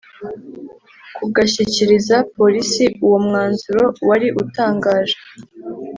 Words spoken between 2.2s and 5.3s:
polisi Uwo mwanzuro wari utangaje